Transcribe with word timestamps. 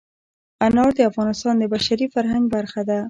انار 0.67 0.91
د 0.97 0.99
افغانستان 1.11 1.55
د 1.59 1.63
بشري 1.73 2.07
فرهنګ 2.13 2.43
برخه 2.55 2.81
ده. 2.89 2.97